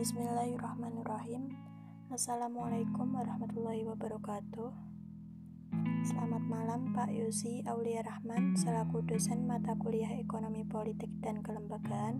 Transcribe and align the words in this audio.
Bismillahirrahmanirrahim. 0.00 1.60
Assalamualaikum 2.08 3.12
warahmatullahi 3.12 3.84
wabarakatuh. 3.84 4.72
Selamat 6.08 6.40
malam 6.48 6.96
Pak 6.96 7.12
Yusi 7.12 7.60
Aulia 7.68 8.00
Rahman 8.00 8.56
selaku 8.56 9.04
dosen 9.04 9.44
mata 9.44 9.76
kuliah 9.76 10.08
Ekonomi 10.16 10.64
Politik 10.64 11.12
dan 11.20 11.44
Kelembagaan. 11.44 12.16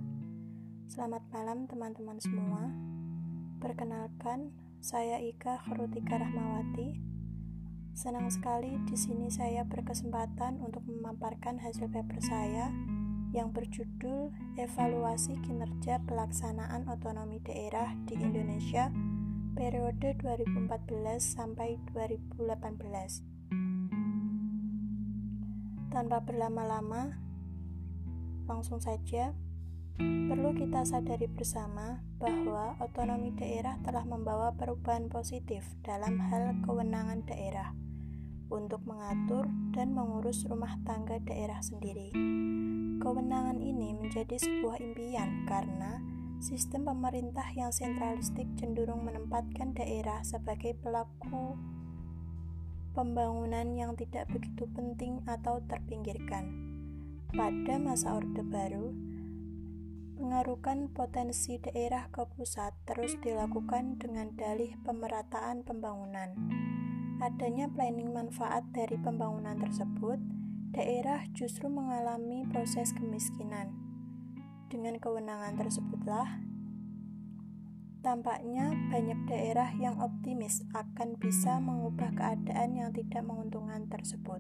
Selamat 0.92 1.24
malam 1.32 1.64
teman-teman 1.72 2.20
semua. 2.20 2.68
Perkenalkan, 3.64 4.52
saya 4.84 5.16
Ika 5.16 5.64
Khrutika 5.64 6.20
Rahmawati. 6.20 7.00
Senang 7.96 8.28
sekali 8.28 8.76
di 8.84 8.96
sini 9.00 9.32
saya 9.32 9.64
berkesempatan 9.64 10.60
untuk 10.60 10.84
memaparkan 10.84 11.56
hasil 11.56 11.88
paper 11.88 12.20
saya 12.20 12.68
yang 13.30 13.54
berjudul 13.54 14.34
Evaluasi 14.58 15.38
Kinerja 15.46 16.02
Pelaksanaan 16.02 16.90
Otonomi 16.90 17.38
Daerah 17.38 17.94
di 18.06 18.18
Indonesia 18.18 18.90
periode 19.54 20.18
2014 20.18 21.22
sampai 21.22 21.78
2018. 21.94 23.22
Tanpa 25.90 26.22
berlama-lama, 26.22 27.18
langsung 28.46 28.78
saja 28.82 29.34
perlu 30.00 30.54
kita 30.54 30.86
sadari 30.86 31.26
bersama 31.28 32.00
bahwa 32.18 32.74
otonomi 32.80 33.34
daerah 33.36 33.76
telah 33.84 34.06
membawa 34.06 34.54
perubahan 34.56 35.12
positif 35.12 35.66
dalam 35.84 36.16
hal 36.30 36.56
kewenangan 36.64 37.20
daerah 37.28 37.76
untuk 38.48 38.80
mengatur 38.88 39.44
dan 39.76 39.92
mengurus 39.92 40.48
rumah 40.48 40.72
tangga 40.88 41.20
daerah 41.20 41.60
sendiri 41.60 42.16
Kewenangan 43.00 43.64
ini 43.64 43.96
menjadi 43.96 44.36
sebuah 44.36 44.76
impian 44.76 45.48
karena 45.48 46.04
sistem 46.36 46.84
pemerintah 46.84 47.48
yang 47.56 47.72
sentralistik 47.72 48.44
cenderung 48.60 49.08
menempatkan 49.08 49.72
daerah 49.72 50.20
sebagai 50.20 50.76
pelaku 50.76 51.56
pembangunan 52.92 53.72
yang 53.72 53.96
tidak 53.96 54.28
begitu 54.28 54.68
penting 54.76 55.24
atau 55.24 55.64
terpinggirkan. 55.64 56.44
Pada 57.32 57.80
masa 57.80 58.20
Orde 58.20 58.44
Baru, 58.44 58.92
pengarukan 60.20 60.92
potensi 60.92 61.56
daerah 61.56 62.04
ke 62.12 62.28
pusat 62.36 62.76
terus 62.84 63.16
dilakukan 63.24 63.96
dengan 63.96 64.28
dalih 64.36 64.76
pemerataan 64.84 65.64
pembangunan. 65.64 66.36
Adanya 67.24 67.64
planning 67.72 68.12
manfaat 68.12 68.68
dari 68.76 69.00
pembangunan 69.00 69.56
tersebut 69.56 70.39
daerah 70.70 71.26
justru 71.34 71.66
mengalami 71.66 72.46
proses 72.46 72.94
kemiskinan. 72.94 73.74
Dengan 74.70 75.02
kewenangan 75.02 75.58
tersebutlah, 75.58 76.38
tampaknya 78.06 78.70
banyak 78.94 79.18
daerah 79.26 79.74
yang 79.74 79.98
optimis 79.98 80.62
akan 80.70 81.18
bisa 81.18 81.58
mengubah 81.58 82.14
keadaan 82.14 82.78
yang 82.78 82.90
tidak 82.94 83.26
menguntungkan 83.26 83.90
tersebut. 83.90 84.38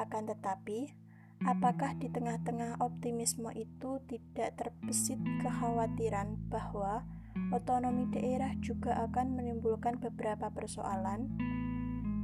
Akan 0.00 0.24
tetapi, 0.24 0.96
apakah 1.44 1.92
di 2.00 2.08
tengah-tengah 2.08 2.80
optimisme 2.80 3.52
itu 3.52 4.00
tidak 4.08 4.56
terbesit 4.56 5.20
kekhawatiran 5.44 6.40
bahwa 6.48 7.04
otonomi 7.52 8.08
daerah 8.16 8.56
juga 8.64 8.96
akan 9.04 9.36
menimbulkan 9.36 10.00
beberapa 10.00 10.48
persoalan? 10.48 11.59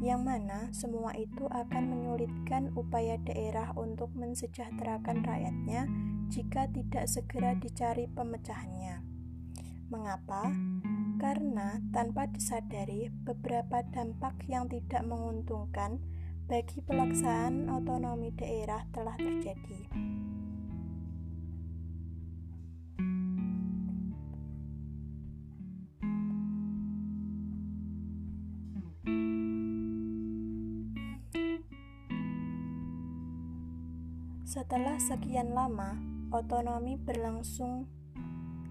Yang 0.05 0.29
mana 0.29 0.69
semua 0.77 1.17
itu 1.17 1.49
akan 1.49 1.89
menyulitkan 1.89 2.73
upaya 2.77 3.17
daerah 3.25 3.73
untuk 3.81 4.13
mensejahterakan 4.13 5.25
rakyatnya 5.25 5.89
jika 6.29 6.69
tidak 6.69 7.09
segera 7.09 7.57
dicari 7.57 8.05
pemecahannya. 8.11 9.01
Mengapa? 9.89 10.51
Karena 11.17 11.81
tanpa 11.95 12.29
disadari, 12.29 13.09
beberapa 13.09 13.81
dampak 13.89 14.45
yang 14.51 14.69
tidak 14.69 15.07
menguntungkan 15.07 16.03
bagi 16.45 16.85
pelaksanaan 16.85 17.73
otonomi 17.73 18.35
daerah 18.37 18.85
telah 18.93 19.17
terjadi. 19.17 19.89
Setelah 34.57 34.97
sekian 34.97 35.53
lama, 35.53 36.01
otonomi 36.33 36.97
berlangsung 36.97 37.93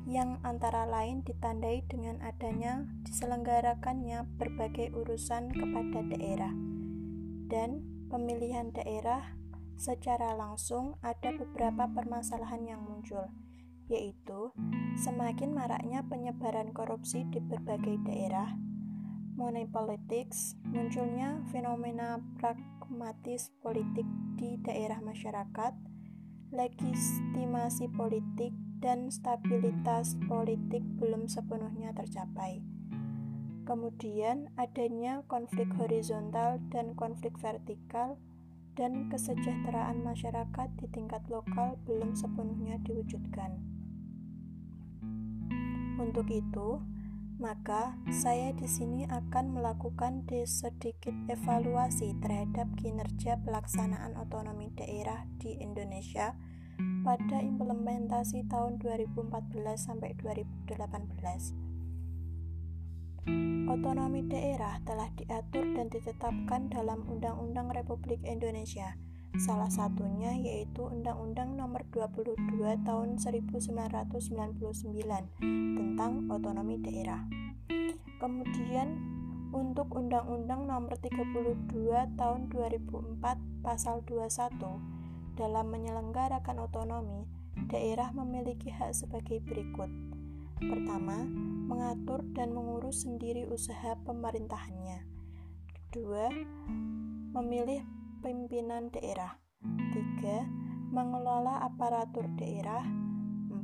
yang 0.09 0.41
antara 0.41 0.89
lain 0.89 1.21
ditandai 1.21 1.85
dengan 1.85 2.25
adanya 2.25 2.89
diselenggarakannya 3.05 4.25
berbagai 4.41 4.97
urusan 4.97 5.53
kepada 5.53 6.01
daerah 6.09 6.49
dan 7.53 7.85
pemilihan 8.09 8.73
daerah. 8.73 9.37
Secara 9.77 10.33
langsung 10.33 10.97
ada 11.05 11.29
beberapa 11.37 11.85
permasalahan 11.93 12.65
yang 12.65 12.81
muncul 12.81 13.29
yaitu 13.85 14.49
semakin 14.97 15.53
maraknya 15.53 16.01
penyebaran 16.01 16.73
korupsi 16.73 17.29
di 17.29 17.37
berbagai 17.37 18.01
daerah 18.09 18.57
money 19.35 19.67
politics 19.67 20.55
munculnya 20.63 21.43
fenomena 21.51 22.23
pragmatis 22.95 23.51
politik 23.59 24.07
di 24.39 24.55
daerah 24.63 25.03
masyarakat, 25.03 25.75
legitimasi 26.55 27.91
politik, 27.91 28.55
dan 28.79 29.11
stabilitas 29.11 30.15
politik 30.31 30.79
belum 30.95 31.27
sepenuhnya 31.27 31.91
tercapai. 31.91 32.63
Kemudian 33.67 34.47
adanya 34.55 35.27
konflik 35.27 35.67
horizontal 35.75 36.63
dan 36.71 36.95
konflik 36.95 37.35
vertikal 37.35 38.15
dan 38.79 39.11
kesejahteraan 39.11 39.99
masyarakat 39.99 40.71
di 40.79 40.87
tingkat 40.87 41.19
lokal 41.27 41.75
belum 41.83 42.15
sepenuhnya 42.15 42.79
diwujudkan. 42.87 43.59
Untuk 45.99 46.31
itu, 46.31 46.79
maka, 47.35 47.99
saya 48.07 48.55
di 48.55 48.63
sini 48.63 49.03
akan 49.11 49.59
melakukan 49.59 50.23
sedikit 50.47 51.11
evaluasi 51.27 52.15
terhadap 52.23 52.71
kinerja 52.79 53.37
pelaksanaan 53.43 54.15
otonomi 54.15 54.71
daerah 54.71 55.27
di 55.43 55.59
Indonesia 55.59 56.31
pada 57.03 57.43
implementasi 57.43 58.47
tahun 58.47 58.79
2014 58.79 59.27
sampai 59.75 60.15
2018. 60.15 61.65
Otonomi 63.65 64.21
daerah 64.29 64.79
telah 64.87 65.09
diatur 65.17 65.65
dan 65.75 65.91
ditetapkan 65.91 66.71
dalam 66.71 67.03
Undang-Undang 67.09 67.73
Republik 67.73 68.23
Indonesia 68.23 68.95
Salah 69.35 69.67
satunya 69.67 70.31
yaitu 70.31 70.87
Undang-Undang 70.87 71.59
Nomor 71.59 71.83
22 71.91 72.39
Tahun 72.87 73.09
1999 73.19 74.23
tentang 75.75 76.11
otonomi 76.31 76.79
daerah. 76.79 77.27
Kemudian 78.23 78.95
untuk 79.51 79.91
Undang-Undang 79.91 80.71
Nomor 80.71 80.95
32 81.03 82.15
Tahun 82.15 82.41
2004 82.47 83.19
Pasal 83.59 84.07
21 84.07 85.35
dalam 85.35 85.67
menyelenggarakan 85.67 86.63
otonomi, 86.63 87.27
daerah 87.67 88.15
memiliki 88.15 88.71
hak 88.71 88.95
sebagai 88.95 89.43
berikut. 89.43 89.91
Pertama, 90.63 91.27
mengatur 91.67 92.23
dan 92.31 92.55
mengurus 92.55 93.03
sendiri 93.03 93.43
usaha 93.51 93.99
pemerintahannya. 94.07 95.03
Kedua, 95.91 96.31
memilih 97.35 97.83
pimpinan 98.25 98.89
daerah. 98.89 99.37
3. 99.61 100.49
Mengelola 100.89 101.61
aparatur 101.61 102.25
daerah. 102.41 102.81
4. 103.53 103.61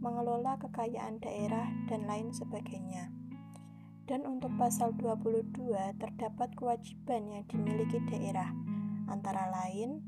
Mengelola 0.00 0.56
kekayaan 0.56 1.20
daerah 1.20 1.68
dan 1.92 2.08
lain 2.08 2.32
sebagainya. 2.32 3.12
Dan 4.08 4.24
untuk 4.24 4.56
pasal 4.56 4.96
22 4.96 5.76
terdapat 6.00 6.56
kewajiban 6.56 7.36
yang 7.36 7.44
dimiliki 7.44 8.00
daerah, 8.08 8.48
antara 9.12 9.52
lain 9.52 10.00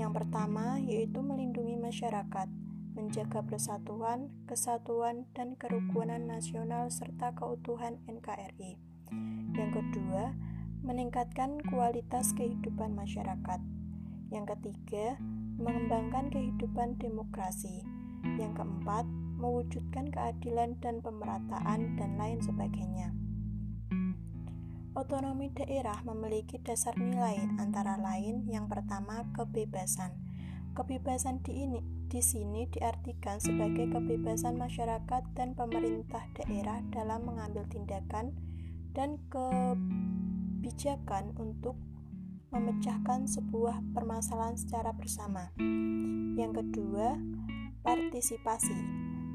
yang 0.00 0.16
pertama 0.16 0.80
yaitu 0.80 1.20
melindungi 1.20 1.76
masyarakat, 1.76 2.48
menjaga 2.96 3.44
persatuan, 3.44 4.32
kesatuan, 4.48 5.28
dan 5.36 5.60
kerukunan 5.60 6.24
nasional 6.24 6.88
serta 6.88 7.36
keutuhan 7.36 8.00
NKRI. 8.08 8.80
Yang 9.52 9.70
kedua, 9.76 10.32
meningkatkan 10.86 11.58
kualitas 11.66 12.30
kehidupan 12.38 12.94
masyarakat. 12.94 13.58
Yang 14.30 14.54
ketiga, 14.54 15.18
mengembangkan 15.58 16.30
kehidupan 16.30 16.94
demokrasi. 17.02 17.82
Yang 18.38 18.62
keempat, 18.62 19.02
mewujudkan 19.42 20.08
keadilan 20.14 20.78
dan 20.78 21.02
pemerataan 21.02 21.98
dan 21.98 22.14
lain 22.14 22.38
sebagainya. 22.38 23.12
Otonomi 24.96 25.52
daerah 25.52 26.00
memiliki 26.08 26.56
dasar 26.62 26.96
nilai 26.96 27.36
antara 27.60 28.00
lain 28.00 28.48
yang 28.48 28.64
pertama 28.64 29.28
kebebasan. 29.36 30.14
Kebebasan 30.72 31.44
di 31.44 31.68
ini 31.68 31.80
di 32.08 32.24
sini 32.24 32.64
diartikan 32.72 33.36
sebagai 33.36 33.92
kebebasan 33.92 34.56
masyarakat 34.56 35.22
dan 35.36 35.52
pemerintah 35.52 36.24
daerah 36.40 36.80
dalam 36.94 37.28
mengambil 37.28 37.68
tindakan 37.68 38.32
dan 38.96 39.20
kebijakan 40.66 41.30
untuk 41.38 41.78
memecahkan 42.50 43.30
sebuah 43.30 43.86
permasalahan 43.94 44.58
secara 44.58 44.90
bersama. 44.90 45.54
Yang 46.34 46.58
kedua, 46.58 47.14
partisipasi. 47.86 48.74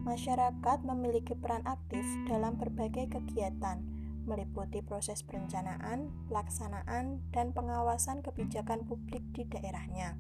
Masyarakat 0.04 0.84
memiliki 0.84 1.32
peran 1.40 1.64
aktif 1.64 2.04
dalam 2.28 2.60
berbagai 2.60 3.16
kegiatan, 3.16 3.80
meliputi 4.28 4.84
proses 4.84 5.24
perencanaan, 5.24 6.12
pelaksanaan, 6.28 7.24
dan 7.32 7.56
pengawasan 7.56 8.20
kebijakan 8.20 8.84
publik 8.84 9.24
di 9.32 9.48
daerahnya. 9.48 10.20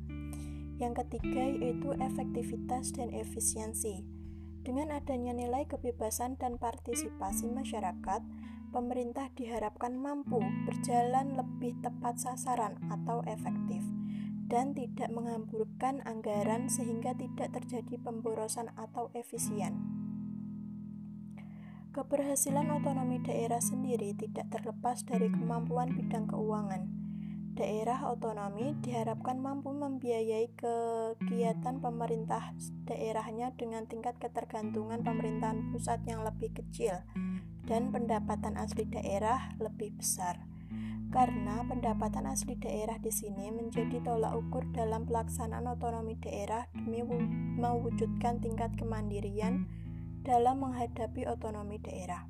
Yang 0.79 1.03
ketiga 1.03 1.43
yaitu 1.43 1.91
efektivitas 1.99 2.95
dan 2.95 3.11
efisiensi. 3.11 4.07
Dengan 4.63 4.95
adanya 4.95 5.35
nilai 5.35 5.67
kebebasan 5.67 6.39
dan 6.39 6.55
partisipasi 6.55 7.51
masyarakat, 7.51 8.23
pemerintah 8.71 9.27
diharapkan 9.35 9.99
mampu 9.99 10.39
berjalan 10.63 11.35
lebih 11.35 11.75
tepat 11.83 12.17
sasaran 12.17 12.79
atau 12.87 13.19
efektif 13.27 13.83
dan 14.47 14.71
tidak 14.71 15.11
menghamburkan 15.11 15.99
anggaran 16.07 16.71
sehingga 16.71 17.11
tidak 17.15 17.51
terjadi 17.51 17.99
pemborosan 17.99 18.71
atau 18.79 19.11
efisien. 19.11 19.75
Keberhasilan 21.91 22.71
otonomi 22.71 23.19
daerah 23.19 23.59
sendiri 23.59 24.15
tidak 24.15 24.47
terlepas 24.47 25.03
dari 25.03 25.27
kemampuan 25.27 25.91
bidang 25.91 26.31
keuangan 26.31 27.01
daerah 27.51 28.09
otonomi 28.09 28.73
diharapkan 28.79 29.37
mampu 29.37 29.75
membiayai 29.75 30.49
kegiatan 30.55 31.83
pemerintah 31.83 32.55
daerahnya 32.87 33.51
dengan 33.59 33.85
tingkat 33.85 34.17
ketergantungan 34.17 35.03
pemerintahan 35.03 35.69
pusat 35.69 35.99
yang 36.07 36.23
lebih 36.23 36.55
kecil 36.55 37.03
dan 37.65 37.93
pendapatan 37.93 38.57
asli 38.57 38.87
daerah 38.89 39.53
lebih 39.61 39.93
besar. 39.97 40.41
Karena 41.11 41.67
pendapatan 41.67 42.23
asli 42.23 42.55
daerah 42.55 42.95
di 42.95 43.11
sini 43.11 43.51
menjadi 43.51 43.99
tolak 43.99 44.31
ukur 44.31 44.63
dalam 44.71 45.03
pelaksanaan 45.03 45.67
otonomi 45.67 46.15
daerah 46.23 46.71
demi 46.71 47.03
mewujudkan 47.59 48.39
tingkat 48.39 48.71
kemandirian 48.79 49.67
dalam 50.23 50.63
menghadapi 50.63 51.27
otonomi 51.27 51.83
daerah. 51.83 52.23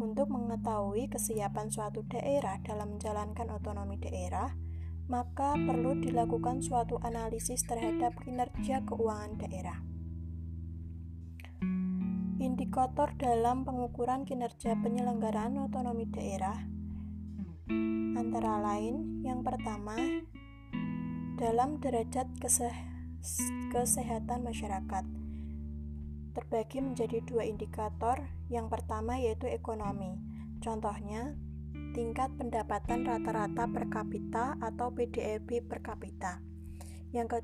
Untuk 0.00 0.32
mengetahui 0.32 1.06
kesiapan 1.12 1.70
suatu 1.70 2.02
daerah 2.10 2.58
dalam 2.66 2.98
menjalankan 2.98 3.52
otonomi 3.54 4.02
daerah, 4.02 4.50
maka 5.06 5.54
perlu 5.54 5.98
dilakukan 6.02 6.62
suatu 6.66 6.98
analisis 7.06 7.62
terhadap 7.66 8.18
kinerja 8.22 8.82
keuangan 8.86 9.38
daerah. 9.38 9.78
Indikator 12.40 13.12
dalam 13.20 13.68
pengukuran 13.68 14.24
kinerja 14.24 14.72
penyelenggaraan 14.80 15.60
otonomi 15.60 16.08
daerah 16.08 16.56
antara 18.16 18.56
lain 18.64 19.20
yang 19.20 19.44
pertama 19.44 19.92
dalam 21.36 21.84
derajat 21.84 22.32
kesehatan 23.76 24.40
masyarakat 24.40 25.04
terbagi 26.32 26.80
menjadi 26.80 27.20
dua 27.28 27.44
indikator. 27.44 28.24
Yang 28.48 28.72
pertama 28.72 29.20
yaitu 29.20 29.44
ekonomi. 29.44 30.16
Contohnya, 30.64 31.36
tingkat 31.92 32.32
pendapatan 32.40 33.04
rata-rata 33.04 33.68
per 33.68 33.84
kapita 33.92 34.56
atau 34.64 34.88
PDB 34.96 35.60
per 35.60 35.84
kapita. 35.84 36.40
Yang, 37.12 37.28
ke 37.28 37.38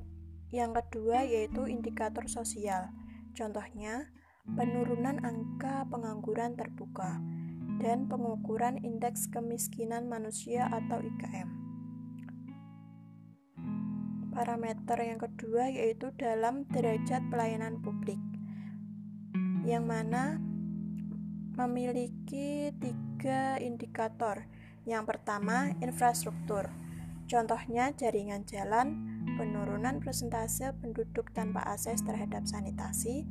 yang 0.56 0.72
kedua 0.72 1.20
yaitu 1.28 1.68
indikator 1.68 2.24
sosial. 2.32 2.90
Contohnya, 3.36 4.15
penurunan 4.54 5.18
angka 5.26 5.82
pengangguran 5.90 6.54
terbuka 6.54 7.18
dan 7.82 8.06
pengukuran 8.06 8.78
indeks 8.80 9.26
kemiskinan 9.28 10.06
manusia 10.06 10.70
atau 10.70 11.02
IKM. 11.02 11.48
Parameter 14.30 14.98
yang 15.00 15.18
kedua 15.18 15.72
yaitu 15.72 16.12
dalam 16.14 16.68
derajat 16.68 17.24
pelayanan 17.32 17.80
publik 17.80 18.20
yang 19.66 19.88
mana 19.88 20.38
memiliki 21.56 22.70
tiga 22.78 23.56
indikator. 23.58 24.44
Yang 24.86 25.16
pertama, 25.16 25.74
infrastruktur. 25.82 26.70
Contohnya 27.26 27.90
jaringan 27.96 28.46
jalan, 28.46 29.02
penurunan 29.34 29.98
persentase 29.98 30.70
penduduk 30.78 31.34
tanpa 31.34 31.64
akses 31.66 32.06
terhadap 32.06 32.46
sanitasi, 32.46 33.26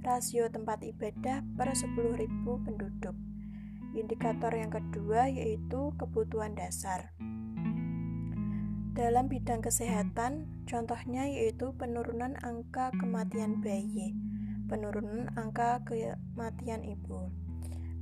rasio 0.00 0.48
tempat 0.48 0.80
ibadah 0.82 1.44
per 1.54 1.72
10.000 1.72 2.24
penduduk. 2.44 3.16
Indikator 3.92 4.52
yang 4.54 4.70
kedua 4.70 5.28
yaitu 5.28 5.92
kebutuhan 5.98 6.56
dasar. 6.56 7.12
Dalam 8.96 9.30
bidang 9.30 9.64
kesehatan, 9.64 10.64
contohnya 10.66 11.24
yaitu 11.30 11.72
penurunan 11.78 12.36
angka 12.42 12.92
kematian 12.98 13.62
bayi 13.62 14.12
penurunan 14.70 15.26
angka 15.34 15.82
kematian 15.82 16.86
ibu. 16.86 17.26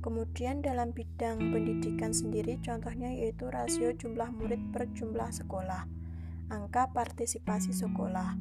Kemudian 0.05 0.61
dalam 0.61 0.93
bidang 0.93 1.49
pendidikan 1.49 2.13
sendiri 2.13 2.61
contohnya 2.61 3.09
yaitu 3.09 3.49
rasio 3.49 3.89
jumlah 3.97 4.29
murid 4.37 4.61
per 4.69 4.85
jumlah 4.93 5.33
sekolah, 5.33 5.89
angka 6.53 6.93
partisipasi 6.93 7.73
sekolah. 7.73 8.37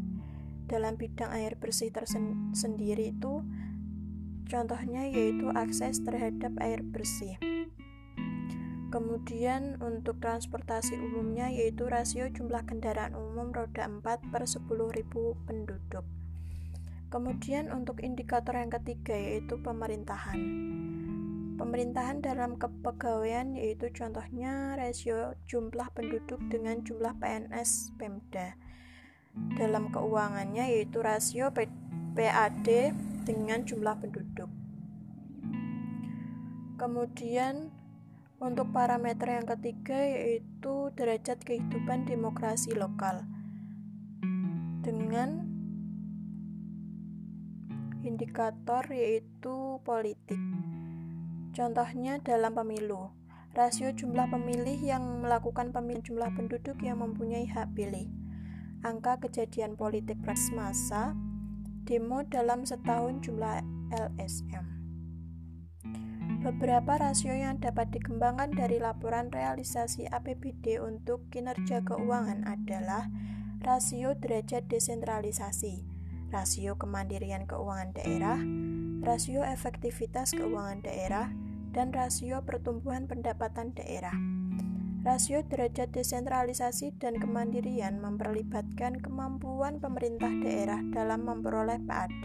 Dalam 0.69 1.00
bidang 1.00 1.32
air 1.32 1.56
bersih 1.56 1.88
tersendiri 1.88 3.17
itu 3.17 3.41
contohnya 4.53 5.09
yaitu 5.09 5.49
akses 5.56 6.05
terhadap 6.05 6.53
air 6.61 6.85
bersih. 6.85 7.41
Kemudian 8.88 9.76
untuk 9.85 10.17
transportasi 10.20 10.97
umumnya 10.97 11.53
yaitu 11.53 11.85
rasio 11.88 12.29
jumlah 12.32 12.65
kendaraan 12.65 13.12
umum 13.12 13.53
roda 13.53 13.85
4 13.85 14.05
per 14.32 14.44
10.000 14.49 15.09
penduduk. 15.44 16.05
Kemudian 17.09 17.73
untuk 17.73 18.05
indikator 18.05 18.56
yang 18.56 18.69
ketiga 18.69 19.17
yaitu 19.17 19.56
pemerintahan. 19.61 20.41
Pemerintahan 21.56 22.21
dalam 22.21 22.61
kepegawaian 22.61 23.56
yaitu 23.56 23.88
contohnya 23.93 24.76
rasio 24.76 25.32
jumlah 25.49 25.88
penduduk 25.97 26.41
dengan 26.53 26.85
jumlah 26.85 27.17
PNS 27.17 27.97
Pemda. 27.97 28.56
Dalam 29.58 29.90
keuangannya 29.90 30.70
yaitu 30.70 31.02
rasio 31.02 31.50
PAD 31.52 32.68
dengan 33.26 33.66
jumlah 33.66 33.99
penduduk. 33.99 34.50
Kemudian 36.78 37.75
untuk 38.38 38.71
parameter 38.71 39.42
yang 39.42 39.47
ketiga 39.50 39.99
yaitu 39.99 40.95
derajat 40.95 41.42
kehidupan 41.42 42.07
demokrasi 42.07 42.73
lokal. 42.78 43.26
Dengan 44.87 45.42
indikator 48.07 48.87
yaitu 48.88 49.83
politik. 49.83 50.38
Contohnya 51.52 52.23
dalam 52.23 52.54
pemilu, 52.54 53.11
rasio 53.59 53.90
jumlah 53.90 54.30
pemilih 54.30 54.78
yang 54.78 55.02
melakukan 55.21 55.75
pemilihan 55.75 56.07
jumlah 56.07 56.30
penduduk 56.38 56.78
yang 56.80 57.02
mempunyai 57.02 57.45
hak 57.50 57.75
pilih. 57.75 58.07
Angka 58.87 59.18
kejadian 59.18 59.75
politik 59.75 60.23
press 60.23 60.54
masa, 60.54 61.11
demo 61.82 62.23
dalam 62.23 62.62
setahun 62.62 63.18
jumlah 63.26 63.58
LSM. 63.90 64.66
Beberapa 66.38 66.94
rasio 67.02 67.35
yang 67.35 67.58
dapat 67.58 67.90
dikembangkan 67.90 68.54
dari 68.54 68.78
laporan 68.78 69.35
realisasi 69.35 70.06
APBD 70.06 70.78
untuk 70.78 71.26
kinerja 71.35 71.82
keuangan 71.82 72.47
adalah 72.47 73.11
rasio 73.66 74.14
derajat 74.14 74.70
desentralisasi, 74.70 75.82
rasio 76.30 76.78
kemandirian 76.78 77.50
keuangan 77.50 77.90
daerah, 77.99 78.38
rasio 79.02 79.42
efektivitas 79.42 80.38
keuangan 80.38 80.87
daerah, 80.87 81.35
dan 81.75 81.90
rasio 81.90 82.47
pertumbuhan 82.47 83.11
pendapatan 83.11 83.75
daerah. 83.75 84.38
Rasio 85.07 85.47
derajat 85.47 85.95
desentralisasi 85.95 86.97
dan 86.99 87.19
kemandirian 87.23 88.02
memperlibatkan 88.02 88.99
kemampuan 88.99 89.78
pemerintah 89.78 90.31
daerah 90.43 90.83
dalam 90.90 91.26
memperoleh 91.26 91.78
PAD 91.87 92.25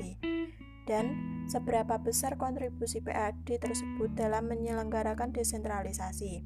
dan 0.90 1.06
seberapa 1.48 2.02
besar 2.02 2.36
kontribusi 2.36 3.00
PAD 3.00 3.62
tersebut 3.62 4.12
dalam 4.18 4.50
menyelenggarakan 4.50 5.32
desentralisasi. 5.32 6.44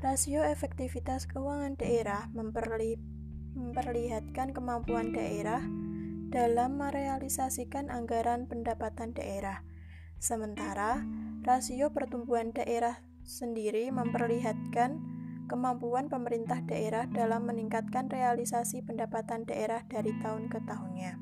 Rasio 0.00 0.46
efektivitas 0.46 1.26
keuangan 1.26 1.74
daerah 1.74 2.30
memperlibatkan 2.30 3.16
memperlihatkan 3.56 4.52
kemampuan 4.52 5.16
daerah 5.16 5.64
dalam 6.28 6.76
merealisasikan 6.76 7.88
anggaran 7.88 8.44
pendapatan 8.44 9.16
daerah. 9.16 9.64
Sementara 10.20 11.00
rasio 11.40 11.88
pertumbuhan 11.96 12.52
daerah 12.52 13.00
sendiri 13.26 13.90
memperlihatkan 13.90 15.02
kemampuan 15.50 16.06
pemerintah 16.06 16.62
daerah 16.62 17.06
dalam 17.10 17.46
meningkatkan 17.46 18.06
realisasi 18.10 18.82
pendapatan 18.82 19.46
daerah 19.46 19.82
dari 19.86 20.14
tahun 20.22 20.46
ke 20.50 20.58
tahunnya. 20.66 21.18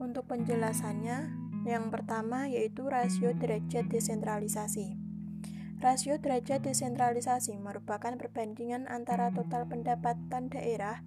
Untuk 0.00 0.28
penjelasannya, 0.28 1.18
yang 1.62 1.88
pertama 1.94 2.50
yaitu 2.50 2.90
rasio 2.90 3.32
derajat 3.38 3.86
desentralisasi. 3.86 4.98
Rasio 5.78 6.18
derajat 6.18 6.62
desentralisasi 6.62 7.58
merupakan 7.58 8.14
perbandingan 8.14 8.86
antara 8.86 9.34
total 9.34 9.66
pendapatan 9.66 10.46
daerah. 10.50 11.02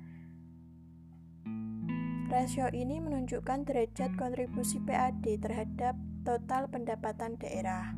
Rasio 2.28 2.68
ini 2.76 3.00
menunjukkan 3.00 3.64
derajat 3.64 4.20
kontribusi 4.20 4.84
PAD 4.84 5.24
terhadap 5.40 5.96
total 6.26 6.66
pendapatan 6.74 7.38
daerah. 7.38 7.94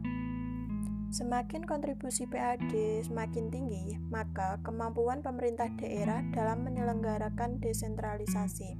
Semakin 1.07 1.63
kontribusi 1.63 2.27
PAD 2.27 2.75
semakin 3.07 3.47
tinggi, 3.47 3.95
maka 4.11 4.59
kemampuan 4.67 5.23
pemerintah 5.23 5.71
daerah 5.79 6.19
dalam 6.35 6.67
menyelenggarakan 6.67 7.63
desentralisasi. 7.63 8.75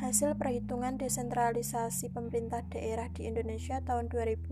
Hasil 0.00 0.40
perhitungan 0.40 0.96
desentralisasi 0.96 2.08
pemerintah 2.08 2.64
daerah 2.72 3.12
di 3.12 3.28
Indonesia 3.28 3.84
tahun 3.84 4.08
2014 4.08 4.48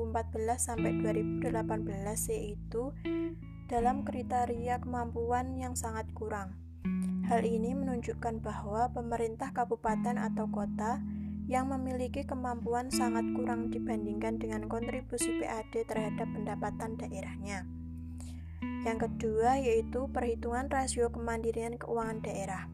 sampai 0.60 0.92
2018 1.00 1.40
yaitu 2.36 2.92
dalam 3.72 4.04
kriteria 4.04 4.84
kemampuan 4.84 5.56
yang 5.56 5.72
sangat 5.72 6.04
kurang. 6.12 6.58
Hal 7.24 7.40
ini 7.40 7.72
menunjukkan 7.72 8.44
bahwa 8.44 8.92
pemerintah 8.92 9.56
kabupaten 9.56 10.20
atau 10.20 10.44
kota 10.52 11.00
yang 11.44 11.68
memiliki 11.68 12.24
kemampuan 12.24 12.88
sangat 12.88 13.24
kurang 13.36 13.68
dibandingkan 13.68 14.40
dengan 14.40 14.64
kontribusi 14.64 15.44
PAD 15.44 15.84
terhadap 15.84 16.28
pendapatan 16.32 16.96
daerahnya. 16.96 17.68
Yang 18.84 19.08
kedua 19.08 19.60
yaitu 19.60 20.08
perhitungan 20.12 20.68
rasio 20.68 21.12
kemandirian 21.12 21.76
keuangan 21.76 22.20
daerah. 22.24 22.68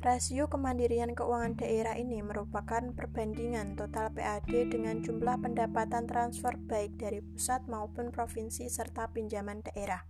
Rasio 0.00 0.48
kemandirian 0.48 1.12
keuangan 1.12 1.60
daerah 1.60 1.92
ini 2.00 2.24
merupakan 2.24 2.80
perbandingan 2.96 3.76
total 3.76 4.08
PAD 4.16 4.72
dengan 4.72 5.04
jumlah 5.04 5.36
pendapatan 5.44 6.08
transfer 6.08 6.56
baik 6.56 6.96
dari 6.96 7.20
pusat 7.20 7.68
maupun 7.68 8.08
provinsi 8.08 8.64
serta 8.72 9.12
pinjaman 9.12 9.60
daerah. 9.60 10.00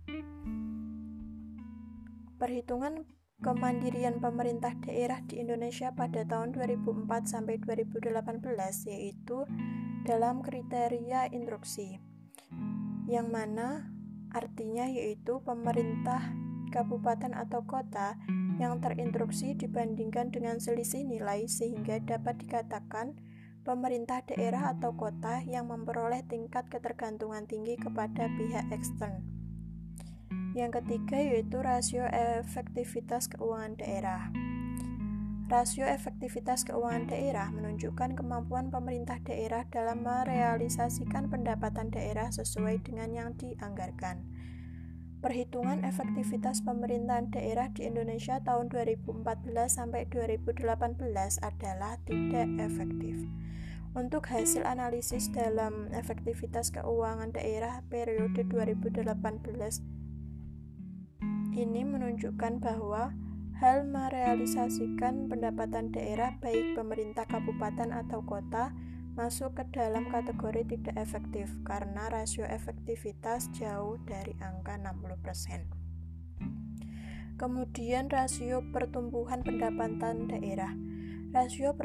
Perhitungan 2.39 3.03
kemandirian 3.41 4.21
pemerintah 4.21 4.77
daerah 4.85 5.17
di 5.25 5.41
Indonesia 5.41 5.89
pada 5.97 6.21
tahun 6.21 6.53
2004 6.53 7.09
sampai 7.25 7.57
2018 7.57 8.37
yaitu 8.93 9.49
dalam 10.05 10.45
kriteria 10.45 11.29
instruksi 11.33 11.97
yang 13.09 13.33
mana 13.33 13.89
artinya 14.31 14.87
yaitu 14.87 15.41
pemerintah 15.41 16.21
kabupaten 16.71 17.35
atau 17.35 17.65
kota 17.67 18.15
yang 18.61 18.79
terinstruksi 18.79 19.57
dibandingkan 19.57 20.29
dengan 20.29 20.61
selisih 20.61 21.03
nilai 21.03 21.49
sehingga 21.49 21.99
dapat 21.99 22.39
dikatakan 22.45 23.17
pemerintah 23.65 24.21
daerah 24.25 24.73
atau 24.77 24.93
kota 24.93 25.41
yang 25.45 25.67
memperoleh 25.67 26.23
tingkat 26.29 26.69
ketergantungan 26.69 27.45
tinggi 27.45 27.77
kepada 27.77 28.29
pihak 28.37 28.69
ekstern. 28.69 29.40
Yang 30.51 30.83
ketiga 30.83 31.15
yaitu 31.15 31.63
rasio 31.63 32.03
efektivitas 32.11 33.31
keuangan 33.31 33.79
daerah. 33.79 34.27
Rasio 35.47 35.87
efektivitas 35.87 36.67
keuangan 36.67 37.07
daerah 37.07 37.47
menunjukkan 37.55 38.19
kemampuan 38.19 38.67
pemerintah 38.67 39.19
daerah 39.23 39.63
dalam 39.71 40.03
merealisasikan 40.03 41.31
pendapatan 41.31 41.87
daerah 41.91 42.31
sesuai 42.35 42.83
dengan 42.83 43.15
yang 43.15 43.29
dianggarkan. 43.39 44.27
Perhitungan 45.23 45.87
efektivitas 45.87 46.63
pemerintahan 46.67 47.31
daerah 47.31 47.71
di 47.71 47.87
Indonesia 47.87 48.43
tahun 48.43 48.67
2014 48.75 49.23
sampai 49.71 50.07
2018 50.11 50.75
adalah 51.47 51.95
tidak 52.03 52.47
efektif. 52.59 53.23
Untuk 53.91 54.27
hasil 54.27 54.67
analisis 54.67 55.31
dalam 55.31 55.91
efektivitas 55.95 56.75
keuangan 56.75 57.35
daerah 57.35 57.83
periode 57.87 58.47
2018 58.47 60.00
ini 61.51 61.83
menunjukkan 61.83 62.63
bahwa 62.63 63.11
hal 63.59 63.85
merealisasikan 63.85 65.29
pendapatan 65.29 65.93
daerah 65.93 66.33
baik 66.41 66.73
pemerintah 66.73 67.29
kabupaten 67.29 67.93
atau 67.93 68.25
kota 68.25 68.73
masuk 69.13 69.59
ke 69.59 69.63
dalam 69.75 70.07
kategori 70.07 70.63
tidak 70.71 70.95
efektif 70.95 71.51
karena 71.67 72.07
rasio 72.07 72.47
efektivitas 72.47 73.51
jauh 73.51 73.99
dari 74.07 74.33
angka 74.39 74.79
60%. 74.79 75.67
Kemudian 77.35 78.07
rasio 78.07 78.63
pertumbuhan 78.71 79.43
pendapatan 79.43 80.31
daerah. 80.31 80.71
Rasio 81.35 81.75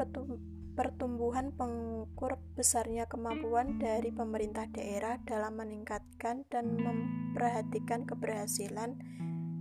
pertumbuhan 0.77 1.49
pengukur 1.51 2.37
besarnya 2.53 3.09
kemampuan 3.09 3.81
dari 3.81 4.13
pemerintah 4.13 4.69
daerah 4.69 5.17
dalam 5.25 5.57
meningkatkan 5.57 6.45
dan 6.47 6.77
memperhatikan 6.77 8.05
keberhasilan 8.05 9.01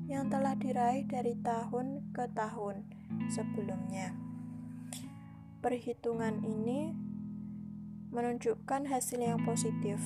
yang 0.06 0.30
telah 0.30 0.54
diraih 0.54 1.02
dari 1.06 1.34
tahun 1.42 2.14
ke 2.14 2.30
tahun 2.34 2.86
sebelumnya. 3.26 4.14
Perhitungan 5.58 6.46
ini 6.46 6.94
menunjukkan 8.14 8.86
hasil 8.86 9.18
yang 9.18 9.42
positif, 9.42 9.98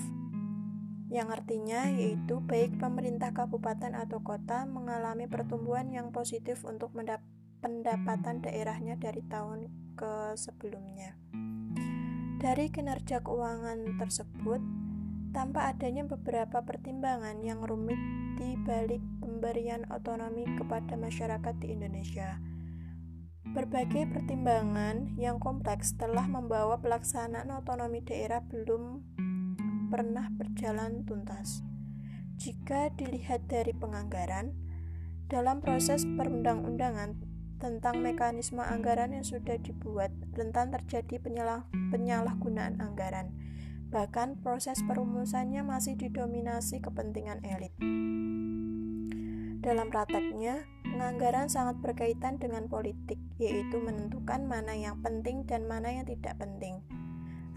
yang 1.12 1.28
artinya 1.28 1.92
yaitu 1.92 2.40
baik 2.40 2.80
pemerintah 2.80 3.36
kabupaten 3.36 3.92
atau 3.92 4.24
kota 4.24 4.64
mengalami 4.64 5.28
pertumbuhan 5.28 5.92
yang 5.92 6.08
positif 6.10 6.64
untuk 6.64 6.96
pendapatan 7.60 8.40
daerahnya 8.40 8.96
dari 8.96 9.20
tahun 9.28 9.68
ke 10.00 10.32
sebelumnya. 10.40 11.12
Dari 12.40 12.72
kinerja 12.72 13.20
keuangan 13.20 14.00
tersebut, 14.00 14.64
tanpa 15.30 15.70
adanya 15.70 16.02
beberapa 16.02 16.62
pertimbangan 16.66 17.38
yang 17.46 17.62
rumit 17.62 17.98
di 18.34 18.58
balik 18.66 19.02
pemberian 19.22 19.86
otonomi 19.94 20.42
kepada 20.58 20.98
masyarakat 20.98 21.54
di 21.62 21.74
Indonesia. 21.74 22.42
Berbagai 23.50 24.10
pertimbangan 24.10 25.18
yang 25.18 25.42
kompleks 25.42 25.94
telah 25.98 26.26
membawa 26.26 26.78
pelaksanaan 26.78 27.50
otonomi 27.50 28.02
daerah 28.02 28.42
belum 28.42 29.02
pernah 29.90 30.30
berjalan 30.34 31.02
tuntas. 31.02 31.62
Jika 32.38 32.94
dilihat 32.94 33.50
dari 33.50 33.74
penganggaran, 33.74 34.54
dalam 35.26 35.62
proses 35.62 36.06
perundang-undangan 36.06 37.18
tentang 37.60 38.00
mekanisme 38.00 38.62
anggaran 38.62 39.12
yang 39.12 39.26
sudah 39.26 39.60
dibuat, 39.60 40.10
rentan 40.32 40.72
terjadi 40.72 41.20
penyalah, 41.20 41.68
penyalahgunaan 41.92 42.80
anggaran 42.80 43.34
Bahkan 43.90 44.46
proses 44.46 44.78
perumusannya 44.86 45.66
masih 45.66 45.98
didominasi 45.98 46.78
kepentingan 46.78 47.42
elit. 47.42 47.74
Dalam 49.60 49.90
prakteknya, 49.90 50.62
penganggaran 50.86 51.50
sangat 51.50 51.82
berkaitan 51.82 52.38
dengan 52.38 52.70
politik, 52.70 53.18
yaitu 53.36 53.82
menentukan 53.82 54.46
mana 54.46 54.78
yang 54.78 55.02
penting 55.02 55.42
dan 55.44 55.66
mana 55.66 55.90
yang 55.90 56.06
tidak 56.06 56.38
penting. 56.38 56.80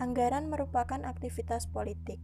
Anggaran 0.01 0.49
merupakan 0.49 1.05
aktivitas 1.05 1.69
politik. 1.69 2.17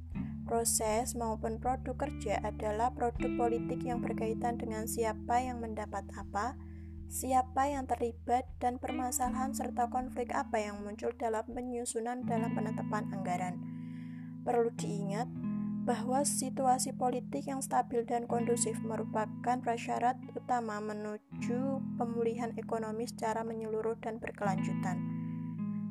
Proses 0.49 1.13
maupun 1.13 1.61
produk 1.61 1.93
kerja 1.93 2.41
adalah 2.41 2.89
produk 2.89 3.29
politik 3.37 3.85
yang 3.85 4.01
berkaitan 4.01 4.57
dengan 4.57 4.89
siapa 4.89 5.37
yang 5.37 5.61
mendapat 5.61 6.09
apa, 6.17 6.57
siapa 7.05 7.69
yang 7.69 7.85
terlibat, 7.85 8.49
dan 8.57 8.81
permasalahan 8.81 9.53
serta 9.53 9.93
konflik 9.93 10.33
apa 10.33 10.57
yang 10.57 10.81
muncul 10.81 11.13
dalam 11.13 11.45
penyusunan 11.45 12.25
dalam 12.25 12.57
penetapan 12.57 13.05
anggaran. 13.13 13.68
Perlu 14.49 14.73
diingat 14.73 15.29
bahwa 15.85 16.25
situasi 16.25 16.97
politik 16.97 17.45
yang 17.45 17.61
stabil 17.61 18.01
dan 18.01 18.25
kondusif 18.25 18.81
merupakan 18.81 19.61
prasyarat 19.61 20.17
utama 20.33 20.81
menuju 20.81 21.77
pemulihan 22.01 22.49
ekonomi 22.57 23.05
secara 23.05 23.45
menyeluruh 23.45 24.01
dan 24.01 24.17
berkelanjutan. 24.17 24.97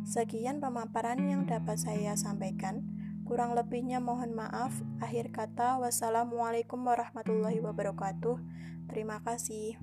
Sekian 0.03 0.59
pemaparan 0.59 1.23
yang 1.23 1.47
dapat 1.47 1.79
saya 1.79 2.19
sampaikan. 2.19 2.83
Kurang 3.31 3.55
lebihnya 3.55 4.03
mohon 4.03 4.35
maaf. 4.35 4.75
Akhir 4.99 5.31
kata, 5.31 5.79
wassalamualaikum 5.79 6.83
warahmatullahi 6.83 7.63
wabarakatuh. 7.63 8.43
Terima 8.91 9.23
kasih. 9.23 9.79